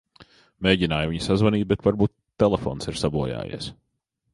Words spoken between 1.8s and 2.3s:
varbūt